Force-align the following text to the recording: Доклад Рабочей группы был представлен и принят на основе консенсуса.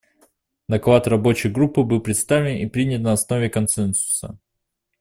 Доклад 0.67 1.05
Рабочей 1.07 1.49
группы 1.49 1.83
был 1.83 2.01
представлен 2.01 2.57
и 2.57 2.65
принят 2.65 3.01
на 3.01 3.13
основе 3.13 3.51
консенсуса. 3.51 4.39